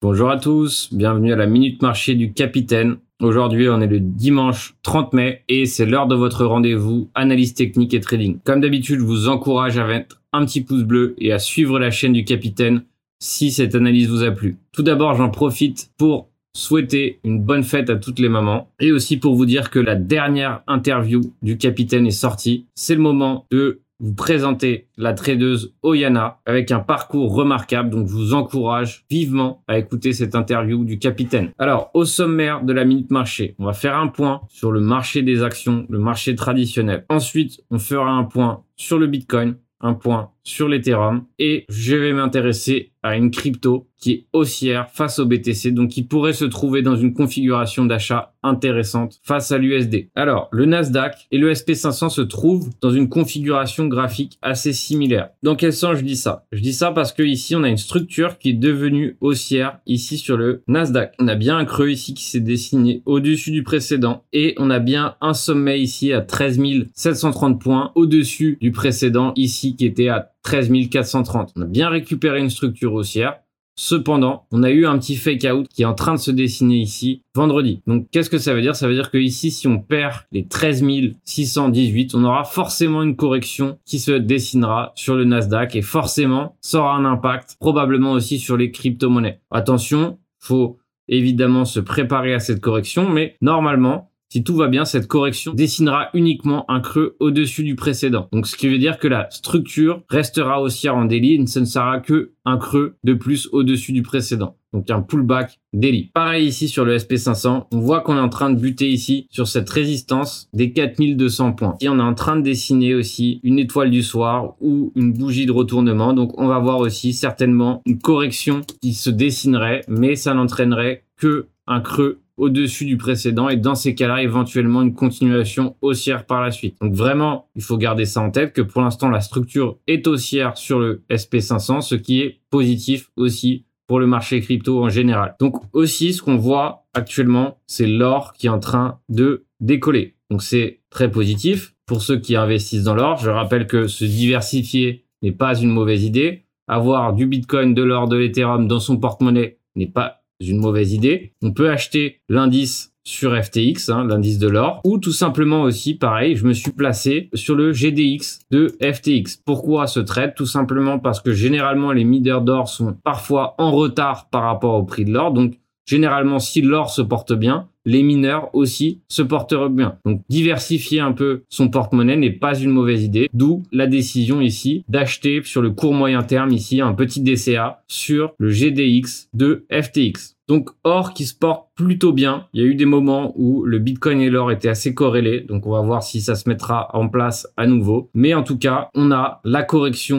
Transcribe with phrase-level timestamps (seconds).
[0.00, 2.98] Bonjour à tous, bienvenue à la Minute Marché du Capitaine.
[3.20, 7.94] Aujourd'hui, on est le dimanche 30 mai et c'est l'heure de votre rendez-vous analyse technique
[7.94, 8.38] et trading.
[8.44, 11.90] Comme d'habitude, je vous encourage à mettre un petit pouce bleu et à suivre la
[11.90, 12.84] chaîne du Capitaine
[13.18, 14.58] si cette analyse vous a plu.
[14.70, 19.16] Tout d'abord, j'en profite pour souhaiter une bonne fête à toutes les mamans et aussi
[19.16, 22.66] pour vous dire que la dernière interview du Capitaine est sortie.
[22.76, 27.90] C'est le moment de vous présenter la tradeuse Oyana avec un parcours remarquable.
[27.90, 31.50] Donc, je vous encourage vivement à écouter cette interview du capitaine.
[31.58, 35.22] Alors, au sommaire de la minute marché, on va faire un point sur le marché
[35.22, 37.04] des actions, le marché traditionnel.
[37.08, 42.12] Ensuite, on fera un point sur le Bitcoin, un point sur l'Ethereum et je vais
[42.12, 46.82] m'intéresser à une crypto qui est haussière face au BTC, donc qui pourrait se trouver
[46.82, 50.08] dans une configuration d'achat intéressante face à l'USD.
[50.14, 55.30] Alors, le Nasdaq et le SP500 se trouvent dans une configuration graphique assez similaire.
[55.42, 56.46] Dans quel sens je dis ça?
[56.52, 60.16] Je dis ça parce que ici, on a une structure qui est devenue haussière ici
[60.16, 61.14] sur le Nasdaq.
[61.18, 64.78] On a bien un creux ici qui s'est dessiné au-dessus du précédent et on a
[64.78, 66.60] bien un sommet ici à 13
[66.94, 71.52] 730 points au-dessus du précédent ici qui était à 13 430.
[71.56, 73.36] On a bien récupéré une structure haussière.
[73.76, 76.76] Cependant, on a eu un petit fake out qui est en train de se dessiner
[76.76, 77.82] ici vendredi.
[77.86, 78.74] Donc, qu'est-ce que ça veut dire?
[78.74, 80.82] Ça veut dire que ici, si on perd les 13
[81.22, 86.78] 618, on aura forcément une correction qui se dessinera sur le Nasdaq et forcément, ça
[86.78, 89.42] aura un impact probablement aussi sur les crypto-monnaies.
[89.50, 95.06] Attention, faut évidemment se préparer à cette correction, mais normalement, si tout va bien, cette
[95.06, 98.28] correction dessinera uniquement un creux au-dessus du précédent.
[98.30, 101.64] Donc, ce qui veut dire que la structure restera haussière en daily et ce ne
[101.64, 104.56] sera que un creux de plus au-dessus du précédent.
[104.74, 106.10] Donc, un pullback daily.
[106.12, 109.48] Pareil ici sur le SP500, on voit qu'on est en train de buter ici sur
[109.48, 111.76] cette résistance des 4200 points.
[111.80, 115.46] Et on est en train de dessiner aussi une étoile du soir ou une bougie
[115.46, 116.12] de retournement.
[116.12, 121.46] Donc, on va voir aussi certainement une correction qui se dessinerait, mais ça n'entraînerait que
[121.66, 126.50] un creux au-dessus du précédent et dans ces cas-là, éventuellement une continuation haussière par la
[126.50, 126.76] suite.
[126.80, 130.56] Donc vraiment, il faut garder ça en tête que pour l'instant, la structure est haussière
[130.56, 135.34] sur le SP500, ce qui est positif aussi pour le marché crypto en général.
[135.40, 140.14] Donc aussi, ce qu'on voit actuellement, c'est l'or qui est en train de décoller.
[140.30, 143.18] Donc c'est très positif pour ceux qui investissent dans l'or.
[143.18, 146.44] Je rappelle que se diversifier n'est pas une mauvaise idée.
[146.68, 151.32] Avoir du Bitcoin, de l'or, de l'Ethereum dans son porte-monnaie n'est pas une mauvaise idée.
[151.42, 156.36] On peut acheter l'indice sur FTX, hein, l'indice de l'or, ou tout simplement aussi, pareil,
[156.36, 159.40] je me suis placé sur le GDX de FTX.
[159.46, 160.34] Pourquoi ce trade?
[160.34, 164.82] Tout simplement parce que généralement les mineurs d'or sont parfois en retard par rapport au
[164.82, 165.54] prix de l'or, donc
[165.86, 169.96] généralement si l'or se porte bien, les mineurs aussi se porteront bien.
[170.04, 174.84] Donc diversifier un peu son porte-monnaie n'est pas une mauvaise idée, d'où la décision ici
[174.88, 180.36] d'acheter sur le court moyen terme ici un petit DCA sur le GDX de FTX.
[180.48, 182.46] Donc or qui se porte plutôt bien.
[182.52, 185.40] Il y a eu des moments où le Bitcoin et l'or étaient assez corrélés.
[185.40, 188.10] Donc on va voir si ça se mettra en place à nouveau.
[188.12, 190.18] Mais en tout cas, on a la correction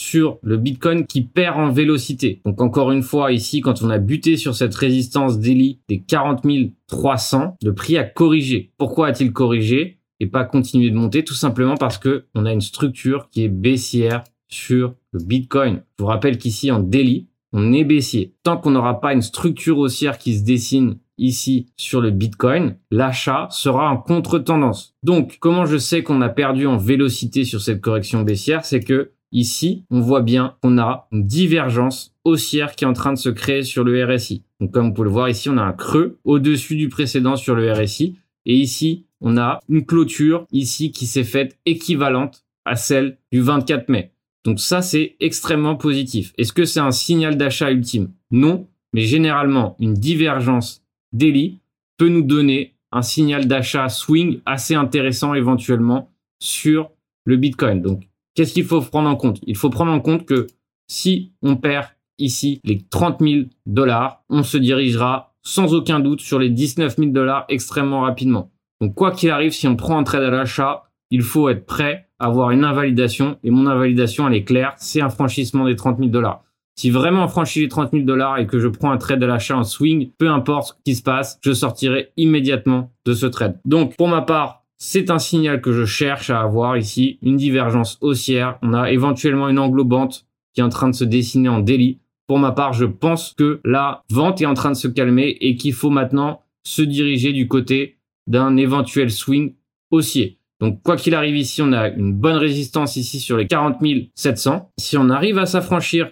[0.00, 2.40] sur le Bitcoin qui perd en vélocité.
[2.46, 6.40] Donc encore une fois, ici, quand on a buté sur cette résistance daily des 40
[6.86, 8.72] 300, le prix a corrigé.
[8.78, 11.22] Pourquoi a-t-il corrigé et pas continué de monter?
[11.22, 15.82] Tout simplement parce que on a une structure qui est baissière sur le Bitcoin.
[15.98, 18.34] Je vous rappelle qu'ici, en daily, on est baissier.
[18.42, 23.48] Tant qu'on n'aura pas une structure haussière qui se dessine ici sur le Bitcoin, l'achat
[23.50, 24.94] sera en contre-tendance.
[25.02, 28.64] Donc, comment je sais qu'on a perdu en vélocité sur cette correction baissière?
[28.64, 33.12] C'est que Ici, on voit bien qu'on a une divergence haussière qui est en train
[33.12, 34.42] de se créer sur le RSI.
[34.60, 37.54] Donc comme vous pouvez le voir ici, on a un creux au-dessus du précédent sur
[37.54, 38.16] le RSI.
[38.46, 43.88] Et ici, on a une clôture ici qui s'est faite équivalente à celle du 24
[43.88, 44.12] mai.
[44.44, 46.32] Donc ça, c'est extrêmement positif.
[46.38, 48.10] Est-ce que c'est un signal d'achat ultime?
[48.30, 51.60] Non, mais généralement, une divergence daily
[51.98, 56.10] peut nous donner un signal d'achat swing assez intéressant éventuellement
[56.40, 56.90] sur
[57.24, 57.82] le Bitcoin.
[57.82, 59.40] Donc Qu'est-ce qu'il faut prendre en compte?
[59.46, 60.46] Il faut prendre en compte que
[60.86, 61.86] si on perd
[62.18, 67.10] ici les 30 000 dollars, on se dirigera sans aucun doute sur les 19 000
[67.10, 68.50] dollars extrêmement rapidement.
[68.80, 72.08] Donc quoi qu'il arrive, si on prend un trade à l'achat, il faut être prêt
[72.18, 73.38] à avoir une invalidation.
[73.42, 76.42] Et mon invalidation, elle est claire, c'est un franchissement des 30 000 dollars.
[76.76, 79.26] Si vraiment on franchit les 30 000 dollars et que je prends un trade à
[79.26, 83.60] l'achat en swing, peu importe ce qui se passe, je sortirai immédiatement de ce trade.
[83.66, 87.98] Donc pour ma part, c'est un signal que je cherche à avoir ici, une divergence
[88.00, 88.58] haussière.
[88.62, 91.98] On a éventuellement une englobante qui est en train de se dessiner en daily.
[92.26, 95.54] Pour ma part, je pense que la vente est en train de se calmer et
[95.54, 99.54] qu'il faut maintenant se diriger du côté d'un éventuel swing
[99.90, 100.38] haussier.
[100.60, 103.76] Donc quoi qu'il arrive ici, on a une bonne résistance ici sur les 40
[104.14, 104.70] 700.
[104.78, 106.10] Si on arrive à s'affranchir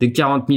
[0.00, 0.50] des 40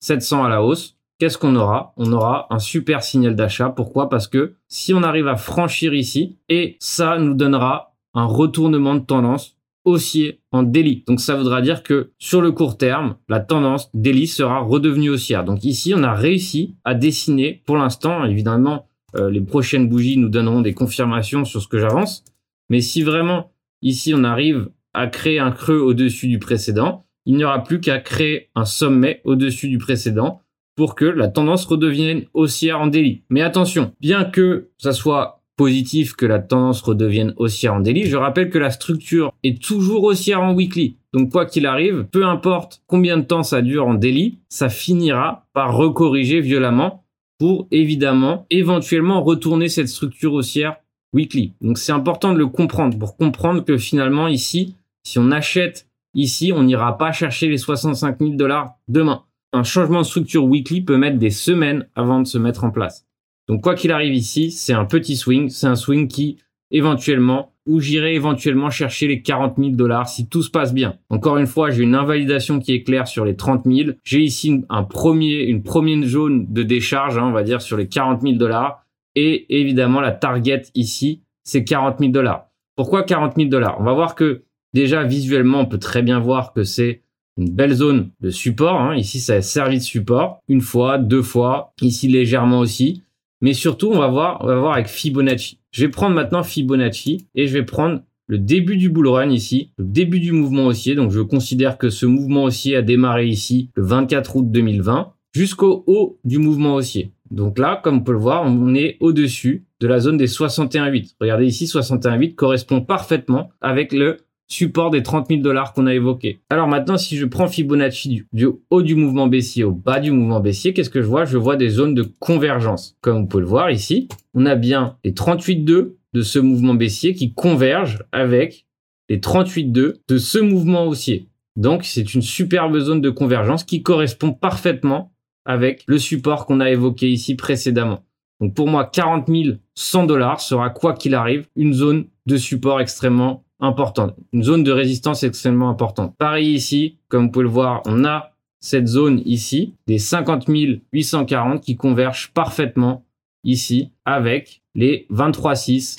[0.00, 1.92] 700 à la hausse, qu'est-ce qu'on aura?
[1.96, 3.70] On aura un super signal d'achat.
[3.70, 4.08] Pourquoi?
[4.08, 9.04] Parce que si on arrive à franchir ici, et ça nous donnera un retournement de
[9.04, 11.04] tendance haussier en daily.
[11.06, 15.44] Donc ça voudra dire que sur le court terme, la tendance daily sera redevenue haussière.
[15.44, 18.86] Donc ici, on a réussi à dessiner pour l'instant, évidemment,
[19.16, 22.24] euh, les prochaines bougies nous donneront des confirmations sur ce que j'avance.
[22.68, 27.44] Mais si vraiment ici on arrive à créer un creux au-dessus du précédent, il n'y
[27.44, 30.42] aura plus qu'à créer un sommet au-dessus du précédent
[30.78, 33.22] pour que la tendance redevienne haussière en daily.
[33.30, 38.16] Mais attention, bien que ça soit positif que la tendance redevienne haussière en daily, je
[38.16, 40.96] rappelle que la structure est toujours haussière en weekly.
[41.12, 45.48] Donc quoi qu'il arrive, peu importe combien de temps ça dure en daily, ça finira
[45.52, 47.04] par recorriger violemment
[47.40, 50.76] pour évidemment éventuellement retourner cette structure haussière
[51.12, 51.54] weekly.
[51.60, 56.52] Donc c'est important de le comprendre pour comprendre que finalement ici, si on achète ici,
[56.54, 60.96] on n'ira pas chercher les 65 000 dollars demain un changement de structure weekly peut
[60.96, 63.06] mettre des semaines avant de se mettre en place.
[63.48, 66.38] Donc quoi qu'il arrive ici, c'est un petit swing, c'est un swing qui
[66.70, 70.98] éventuellement, où j'irai éventuellement chercher les 40 000 dollars si tout se passe bien.
[71.10, 73.90] Encore une fois, j'ai une invalidation qui est claire sur les 30 000.
[74.04, 77.88] J'ai ici un premier, une première zone de décharge, hein, on va dire, sur les
[77.88, 78.84] 40 000 dollars.
[79.14, 82.48] Et évidemment, la target ici, c'est 40 000 dollars.
[82.76, 83.76] Pourquoi 40 000 dollars?
[83.80, 87.02] On va voir que déjà visuellement, on peut très bien voir que c'est
[87.38, 88.80] une belle zone de support.
[88.80, 88.96] Hein.
[88.96, 93.02] Ici, ça a servi de support une fois, deux fois, ici légèrement aussi.
[93.40, 95.58] Mais surtout, on va voir, on va voir avec Fibonacci.
[95.70, 99.70] Je vais prendre maintenant Fibonacci et je vais prendre le début du bull run ici,
[99.78, 100.94] le début du mouvement haussier.
[100.94, 105.84] Donc, je considère que ce mouvement haussier a démarré ici le 24 août 2020 jusqu'au
[105.86, 107.12] haut du mouvement haussier.
[107.30, 111.14] Donc là, comme on peut le voir, on est au-dessus de la zone des 61,8.
[111.20, 114.18] Regardez ici, 61,8 correspond parfaitement avec le
[114.48, 116.40] support des 30 000 dollars qu'on a évoqué.
[116.50, 120.40] Alors maintenant, si je prends Fibonacci du, haut du mouvement baissier au bas du mouvement
[120.40, 121.24] baissier, qu'est-ce que je vois?
[121.24, 122.96] Je vois des zones de convergence.
[123.00, 127.14] Comme vous pouvez le voir ici, on a bien les 38,2 de ce mouvement baissier
[127.14, 128.66] qui convergent avec
[129.08, 131.28] les 38,2 de ce mouvement haussier.
[131.56, 135.12] Donc c'est une superbe zone de convergence qui correspond parfaitement
[135.44, 138.04] avec le support qu'on a évoqué ici précédemment.
[138.40, 139.28] Donc pour moi, 40
[139.74, 144.72] 100 dollars sera quoi qu'il arrive une zone de support extrêmement importante, une zone de
[144.72, 146.16] résistance extrêmement importante.
[146.16, 150.46] Pareil ici, comme vous pouvez le voir, on a cette zone ici, des 50
[150.92, 153.04] 840 qui convergent parfaitement
[153.44, 155.96] ici avec les 23,6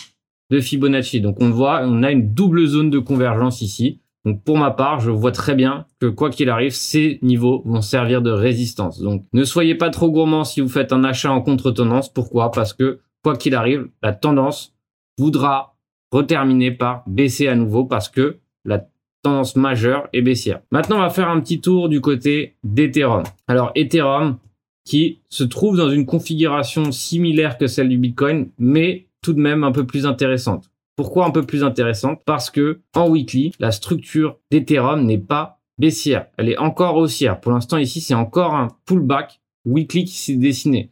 [0.49, 1.21] de Fibonacci.
[1.21, 3.99] Donc on voit, on a une double zone de convergence ici.
[4.25, 7.81] Donc pour ma part, je vois très bien que quoi qu'il arrive, ces niveaux vont
[7.81, 8.99] servir de résistance.
[8.99, 12.11] Donc ne soyez pas trop gourmand si vous faites un achat en contre-tendance.
[12.11, 12.51] Pourquoi?
[12.51, 14.75] Parce que quoi qu'il arrive, la tendance
[15.17, 15.77] voudra
[16.11, 18.87] reterminer par baisser à nouveau parce que la
[19.21, 20.61] tendance majeure est baissière.
[20.71, 23.23] Maintenant, on va faire un petit tour du côté d'Ethereum.
[23.47, 24.37] Alors, Ethereum
[24.85, 29.63] qui se trouve dans une configuration similaire que celle du Bitcoin, mais tout de même
[29.63, 30.71] un peu plus intéressante.
[30.95, 32.21] Pourquoi un peu plus intéressante?
[32.25, 37.39] Parce que en weekly, la structure d'Ethereum n'est pas baissière, elle est encore haussière.
[37.39, 40.91] Pour l'instant, ici, c'est encore un pullback weekly qui s'est dessiné.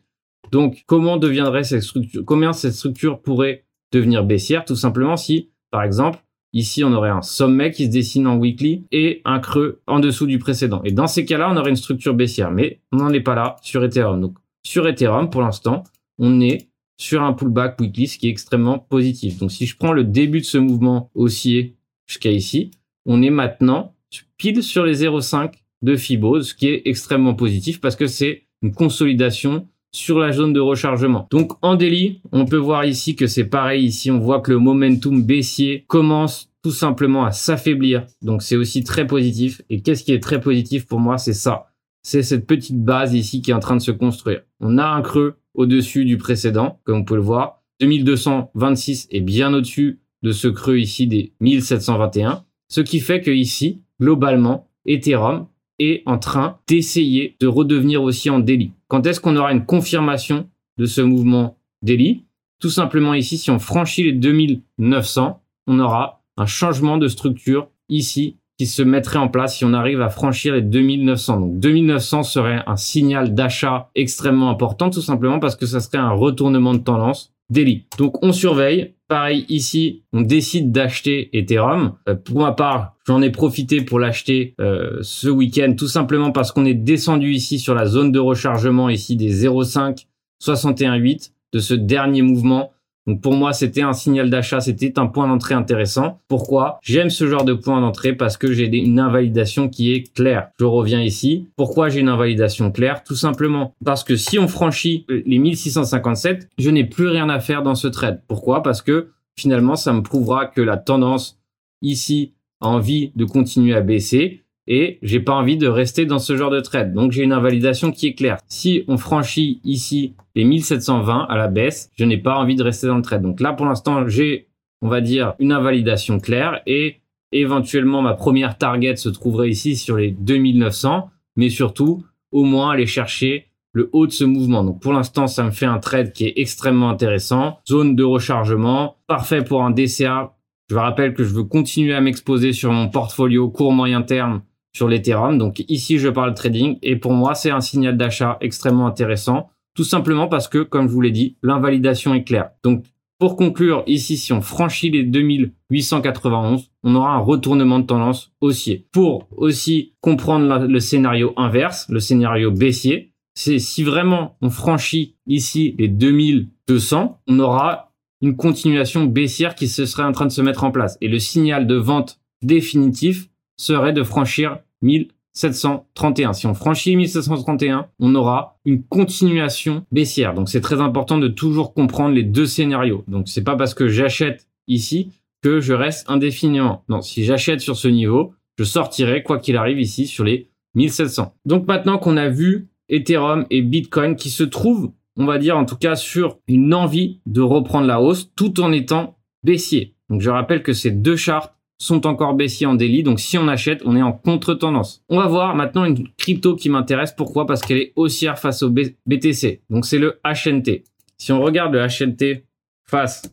[0.52, 2.24] Donc, comment deviendrait cette structure?
[2.26, 6.20] Combien cette structure pourrait devenir baissière, tout simplement si, par exemple,
[6.54, 10.28] ici on aurait un sommet qui se dessine en weekly et un creux en dessous
[10.28, 10.82] du précédent.
[10.84, 13.58] Et dans ces cas-là, on aurait une structure baissière, mais on n'en est pas là
[13.62, 14.22] sur Ethereum.
[14.22, 15.84] Donc sur Ethereum, pour l'instant,
[16.20, 19.38] on est sur un pullback weekly, ce qui est extrêmement positif.
[19.38, 21.76] Donc si je prends le début de ce mouvement haussier
[22.08, 22.72] jusqu'à ici,
[23.06, 23.94] on est maintenant
[24.38, 28.74] pile sur les 0,5 de Fibo, ce qui est extrêmement positif parce que c'est une
[28.74, 31.28] consolidation sur la zone de rechargement.
[31.32, 33.86] Donc en daily, on peut voir ici que c'est pareil.
[33.86, 38.06] Ici, on voit que le momentum baissier commence tout simplement à s'affaiblir.
[38.22, 39.62] Donc c'est aussi très positif.
[39.70, 41.18] Et qu'est-ce qui est très positif pour moi?
[41.18, 41.68] C'est ça.
[42.04, 44.42] C'est cette petite base ici qui est en train de se construire.
[44.60, 47.64] On a un creux au-dessus du précédent, comme on peut le voir.
[47.82, 52.44] 2226 est bien au-dessus de ce creux ici des 1721.
[52.70, 55.48] Ce qui fait que ici, globalement, Ethereum
[55.80, 58.72] est en train d'essayer de redevenir aussi en daily.
[58.88, 62.26] Quand est-ce qu'on aura une confirmation de ce mouvement daily
[62.60, 68.38] Tout simplement ici, si on franchit les 2900, on aura un changement de structure ici
[68.58, 71.40] qui se mettrait en place si on arrive à franchir les 2900.
[71.40, 76.12] Donc 2900 serait un signal d'achat extrêmement important tout simplement parce que ça serait un
[76.12, 77.86] retournement de tendance daily.
[77.98, 78.94] Donc on surveille.
[79.08, 81.94] Pareil ici, on décide d'acheter Ethereum.
[82.10, 86.52] Euh, pour ma part, j'en ai profité pour l'acheter euh, ce week-end tout simplement parce
[86.52, 90.08] qu'on est descendu ici sur la zone de rechargement ici des 0,5
[90.44, 92.72] 61,8 de ce dernier mouvement
[93.08, 96.20] Donc pour moi, c'était un signal d'achat, c'était un point d'entrée intéressant.
[96.28, 96.78] Pourquoi?
[96.84, 100.50] J'aime ce genre de point d'entrée parce que j'ai une invalidation qui est claire.
[100.60, 101.48] Je reviens ici.
[101.56, 103.04] Pourquoi j'ai une invalidation claire?
[103.04, 107.64] Tout simplement parce que si on franchit les 1657, je n'ai plus rien à faire
[107.64, 108.22] dans ce trade.
[108.28, 108.62] Pourquoi?
[108.62, 111.40] Parce que finalement, ça me prouvera que la tendance
[111.82, 116.36] ici a envie de continuer à baisser et j'ai pas envie de rester dans ce
[116.36, 116.94] genre de trade.
[116.94, 118.38] Donc j'ai une invalidation qui est claire.
[118.48, 122.88] Si on franchit ici les 1720 à la baisse, je n'ai pas envie de rester
[122.88, 123.22] dans le trade.
[123.22, 124.48] Donc là pour l'instant, j'ai
[124.82, 129.98] on va dire une invalidation claire et éventuellement ma première target se trouverait ici sur
[129.98, 134.64] les 2900, mais surtout au moins aller chercher le haut de ce mouvement.
[134.64, 137.60] Donc pour l'instant, ça me fait un trade qui est extrêmement intéressant.
[137.68, 140.34] Zone de rechargement, parfait pour un DCA.
[140.70, 144.42] Je vous rappelle que je veux continuer à m'exposer sur mon portfolio court moyen terme
[144.78, 145.38] sur l'Ethereum.
[145.38, 149.50] Donc ici, je parle trading et pour moi, c'est un signal d'achat extrêmement intéressant.
[149.76, 152.52] Tout simplement parce que, comme je vous l'ai dit, l'invalidation est claire.
[152.64, 152.86] Donc
[153.20, 158.86] pour conclure, ici, si on franchit les 2891, on aura un retournement de tendance haussier.
[158.92, 165.76] Pour aussi comprendre le scénario inverse, le scénario baissier, c'est si vraiment on franchit ici
[165.80, 167.92] les 2200, on aura
[168.22, 170.98] une continuation baissière qui se serait en train de se mettre en place.
[171.02, 173.30] Et le signal de vente définitif
[173.60, 176.34] serait de franchir 1731.
[176.34, 180.34] Si on franchit 1731, on aura une continuation baissière.
[180.34, 183.04] Donc c'est très important de toujours comprendre les deux scénarios.
[183.08, 186.84] Donc c'est pas parce que j'achète ici que je reste indéfiniment.
[186.90, 191.34] Non, si j'achète sur ce niveau, je sortirai quoi qu'il arrive ici sur les 1700.
[191.46, 195.66] Donc maintenant qu'on a vu Ethereum et Bitcoin qui se trouvent, on va dire en
[195.66, 199.96] tout cas sur une envie de reprendre la hausse tout en étant baissier.
[200.10, 203.04] Donc je rappelle que ces deux chartes sont encore baissiers en daily.
[203.04, 205.04] Donc si on achète, on est en contre-tendance.
[205.10, 207.12] On va voir maintenant une crypto qui m'intéresse.
[207.12, 207.46] Pourquoi?
[207.46, 209.62] Parce qu'elle est haussière face au BTC.
[209.70, 210.84] Donc c'est le HNT.
[211.18, 212.44] Si on regarde le HNT
[212.84, 213.24] face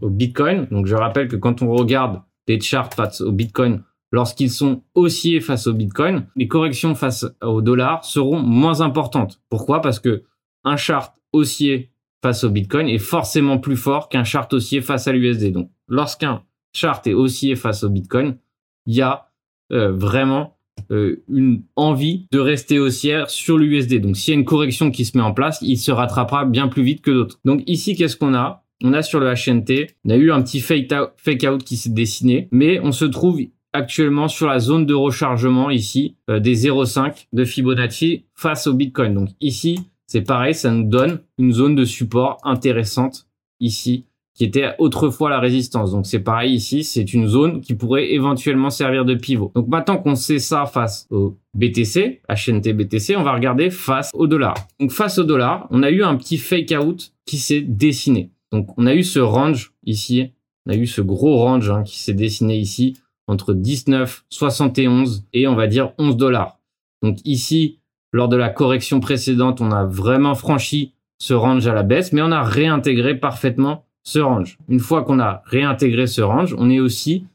[0.00, 4.50] au Bitcoin, donc je rappelle que quand on regarde les charts face au Bitcoin, lorsqu'ils
[4.50, 9.40] sont haussiers face au Bitcoin, les corrections face au dollar seront moins importantes.
[9.48, 9.80] Pourquoi?
[9.80, 10.24] Parce que
[10.64, 11.90] un chart haussier
[12.22, 15.52] face au Bitcoin est forcément plus fort qu'un chart haussier face à l'USD.
[15.52, 16.42] Donc lorsqu'un
[16.76, 18.36] chart est haussier face au Bitcoin,
[18.86, 19.28] il y a
[19.72, 20.56] euh, vraiment
[20.90, 24.00] euh, une envie de rester haussière sur l'USD.
[24.00, 26.68] Donc s'il y a une correction qui se met en place, il se rattrapera bien
[26.68, 27.40] plus vite que d'autres.
[27.44, 28.64] Donc ici, qu'est-ce qu'on a?
[28.84, 31.78] On a sur le HNT, on a eu un petit fake out, fake out qui
[31.78, 33.40] s'est dessiné, mais on se trouve
[33.72, 39.14] actuellement sur la zone de rechargement ici euh, des 0,5 de Fibonacci face au Bitcoin.
[39.14, 43.26] Donc ici, c'est pareil, ça nous donne une zone de support intéressante
[43.60, 44.04] ici
[44.36, 45.92] qui était autrefois la résistance.
[45.92, 49.50] Donc c'est pareil ici, c'est une zone qui pourrait éventuellement servir de pivot.
[49.54, 54.26] Donc maintenant qu'on sait ça face au BTC, HNT BTC, on va regarder face au
[54.26, 54.54] dollar.
[54.78, 58.30] Donc face au dollar, on a eu un petit fake out qui s'est dessiné.
[58.52, 60.32] Donc on a eu ce range ici,
[60.66, 62.94] on a eu ce gros range hein, qui s'est dessiné ici
[63.28, 66.58] entre 19, 71 et on va dire 11 dollars.
[67.02, 67.80] Donc ici,
[68.12, 72.20] lors de la correction précédente, on a vraiment franchi ce range à la baisse, mais
[72.20, 74.56] on a réintégré parfaitement ce range.
[74.68, 77.26] Une fois qu'on a réintégré ce range, on est aussi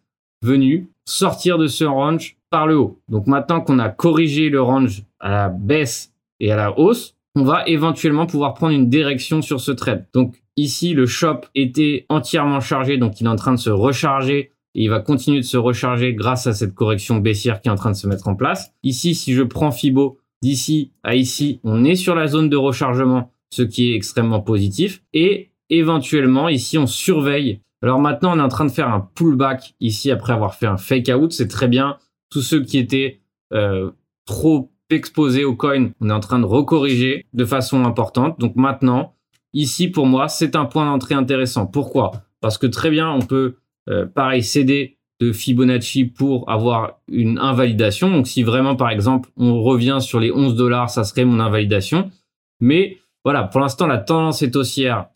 [0.41, 2.99] venu sortir de ce range par le haut.
[3.09, 7.43] Donc maintenant qu'on a corrigé le range à la baisse et à la hausse, on
[7.43, 10.07] va éventuellement pouvoir prendre une direction sur ce trade.
[10.13, 14.51] Donc ici, le shop était entièrement chargé, donc il est en train de se recharger
[14.73, 17.75] et il va continuer de se recharger grâce à cette correction baissière qui est en
[17.75, 18.73] train de se mettre en place.
[18.83, 23.31] Ici, si je prends Fibo d'ici à ici, on est sur la zone de rechargement,
[23.53, 25.03] ce qui est extrêmement positif.
[25.13, 27.61] Et éventuellement, ici, on surveille.
[27.81, 30.77] Alors maintenant, on est en train de faire un pullback ici après avoir fait un
[30.77, 31.31] fake out.
[31.31, 31.97] C'est très bien.
[32.29, 33.21] Tous ceux qui étaient
[33.53, 33.89] euh,
[34.25, 38.39] trop exposés au coin, on est en train de recorriger de façon importante.
[38.39, 39.15] Donc maintenant,
[39.53, 41.65] ici, pour moi, c'est un point d'entrée intéressant.
[41.65, 42.11] Pourquoi?
[42.41, 43.55] Parce que très bien, on peut,
[43.89, 48.09] euh, pareil, céder de Fibonacci pour avoir une invalidation.
[48.09, 52.11] Donc si vraiment, par exemple, on revient sur les 11 dollars, ça serait mon invalidation.
[52.59, 55.07] Mais voilà, pour l'instant, la tendance est haussière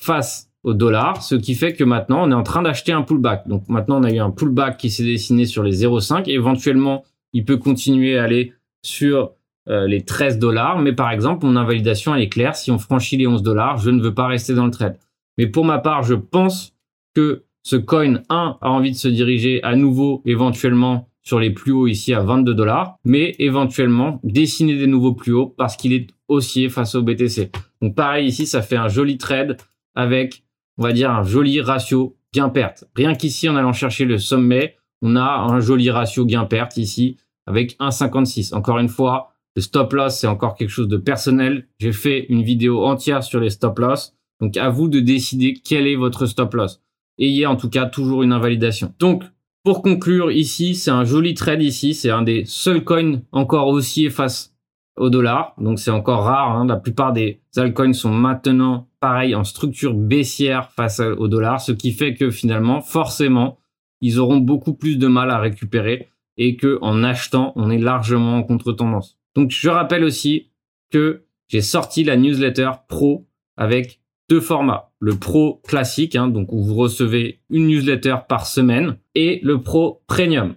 [0.00, 3.48] face au dollar, ce qui fait que maintenant on est en train d'acheter un pullback.
[3.48, 6.28] Donc maintenant on a eu un pullback qui s'est dessiné sur les 0,5.
[6.28, 8.52] Éventuellement, il peut continuer à aller
[8.82, 9.32] sur
[9.68, 10.78] euh, les 13 dollars.
[10.80, 12.56] Mais par exemple, mon invalidation est claire.
[12.56, 14.98] Si on franchit les 11 dollars, je ne veux pas rester dans le trade.
[15.38, 16.74] Mais pour ma part, je pense
[17.14, 21.72] que ce coin 1 a envie de se diriger à nouveau éventuellement sur les plus
[21.72, 26.08] hauts ici à 22 dollars, mais éventuellement dessiner des nouveaux plus hauts parce qu'il est
[26.28, 27.50] haussier face au BTC.
[27.82, 29.58] Donc pareil ici, ça fait un joli trade
[29.94, 30.44] avec,
[30.78, 32.84] on va dire, un joli ratio gain-perte.
[32.94, 37.16] Rien qu'ici, en allant chercher le sommet, on a un joli ratio gain-perte ici
[37.46, 38.54] avec 1,56.
[38.54, 41.66] Encore une fois, le stop loss, c'est encore quelque chose de personnel.
[41.80, 44.14] J'ai fait une vidéo entière sur les stop loss.
[44.40, 46.80] Donc à vous de décider quel est votre stop loss.
[47.18, 48.94] Ayez en tout cas toujours une invalidation.
[48.98, 49.24] Donc
[49.64, 51.94] pour conclure ici, c'est un joli trade ici.
[51.94, 54.54] C'est un des seuls coins encore haussiers face
[54.96, 55.54] au dollar.
[55.58, 56.56] Donc c'est encore rare.
[56.56, 56.66] Hein.
[56.66, 61.92] La plupart des altcoins sont maintenant pareil en structure baissière face au dollar, ce qui
[61.92, 63.58] fait que finalement, forcément,
[64.00, 68.36] ils auront beaucoup plus de mal à récupérer et que en achetant, on est largement
[68.36, 69.18] en contre-tendance.
[69.34, 70.50] Donc je rappelle aussi
[70.90, 73.26] que j'ai sorti la newsletter pro
[73.56, 74.92] avec deux formats.
[75.00, 80.02] Le pro classique, hein, donc où vous recevez une newsletter par semaine, et le pro
[80.06, 80.54] premium.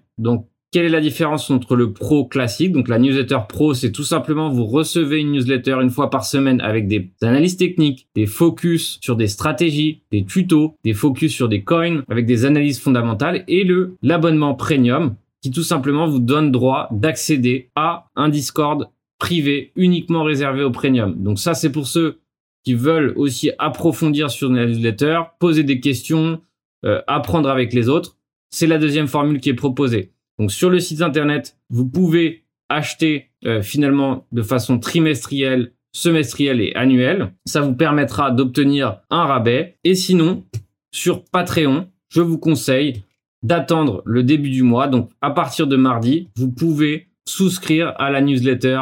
[0.73, 4.49] Quelle est la différence entre le pro classique Donc la newsletter pro, c'est tout simplement
[4.49, 9.15] vous recevez une newsletter une fois par semaine avec des analyses techniques, des focus sur
[9.15, 13.95] des stratégies, des tutos, des focus sur des coins avec des analyses fondamentales et le
[14.01, 18.89] l'abonnement premium qui tout simplement vous donne droit d'accéder à un Discord
[19.19, 21.21] privé uniquement réservé au premium.
[21.21, 22.19] Donc ça c'est pour ceux
[22.63, 26.41] qui veulent aussi approfondir sur la newsletter, poser des questions,
[26.83, 28.17] euh, apprendre avec les autres.
[28.49, 30.13] C'est la deuxième formule qui est proposée.
[30.43, 36.75] Donc sur le site internet, vous pouvez acheter euh, finalement de façon trimestrielle, semestrielle et
[36.75, 37.31] annuelle.
[37.45, 39.77] Ça vous permettra d'obtenir un rabais.
[39.85, 40.43] Et sinon,
[40.91, 43.03] sur Patreon, je vous conseille
[43.41, 44.89] d'attendre le début du mois.
[44.89, 48.81] Donc à partir de mardi, vous pouvez souscrire à la newsletter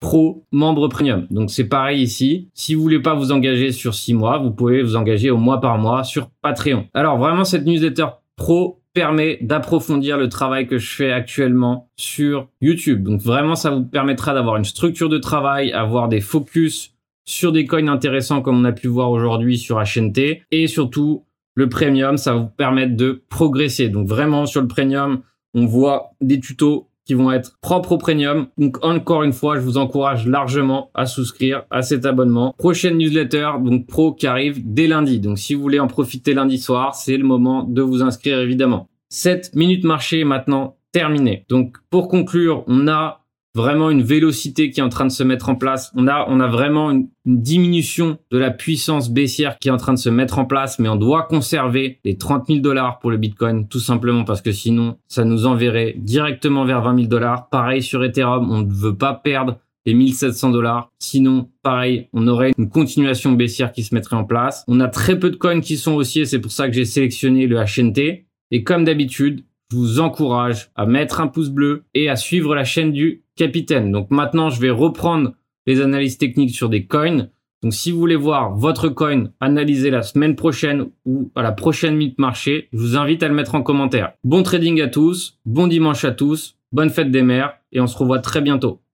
[0.00, 1.28] pro membre premium.
[1.30, 2.48] Donc c'est pareil ici.
[2.52, 5.60] Si vous voulez pas vous engager sur six mois, vous pouvez vous engager au mois
[5.60, 6.88] par mois sur Patreon.
[6.94, 13.02] Alors vraiment cette newsletter pro permet d'approfondir le travail que je fais actuellement sur YouTube.
[13.02, 16.94] Donc vraiment, ça vous permettra d'avoir une structure de travail, avoir des focus
[17.26, 21.68] sur des coins intéressants comme on a pu voir aujourd'hui sur HNT et surtout le
[21.68, 23.90] premium, ça vous permettre de progresser.
[23.90, 25.20] Donc vraiment sur le premium,
[25.52, 28.48] on voit des tutos qui vont être propres au premium.
[28.58, 32.54] Donc encore une fois, je vous encourage largement à souscrire à cet abonnement.
[32.58, 35.20] Prochaine newsletter, donc pro qui arrive dès lundi.
[35.20, 38.88] Donc si vous voulez en profiter lundi soir, c'est le moment de vous inscrire évidemment.
[39.08, 41.46] Cette minute marché est maintenant terminée.
[41.48, 43.25] Donc pour conclure, on a
[43.56, 45.90] vraiment une vélocité qui est en train de se mettre en place.
[45.96, 49.94] On a, on a vraiment une, diminution de la puissance baissière qui est en train
[49.94, 53.16] de se mettre en place, mais on doit conserver les 30 000 dollars pour le
[53.16, 57.48] Bitcoin, tout simplement parce que sinon, ça nous enverrait directement vers 20 000 dollars.
[57.48, 60.92] Pareil sur Ethereum, on ne veut pas perdre les 1700 dollars.
[61.00, 64.62] Sinon, pareil, on aurait une continuation baissière qui se mettrait en place.
[64.68, 67.48] On a très peu de coins qui sont haussiers, c'est pour ça que j'ai sélectionné
[67.48, 68.26] le HNT.
[68.52, 72.62] Et comme d'habitude, je vous encourage à mettre un pouce bleu et à suivre la
[72.62, 73.92] chaîne du capitaine.
[73.92, 75.32] Donc maintenant, je vais reprendre
[75.66, 77.28] les analyses techniques sur des coins.
[77.62, 81.96] Donc si vous voulez voir votre coin analysé la semaine prochaine ou à la prochaine
[81.96, 84.12] minute marché, je vous invite à le mettre en commentaire.
[84.24, 87.96] Bon trading à tous, bon dimanche à tous, bonne fête des mers et on se
[87.96, 88.80] revoit très bientôt.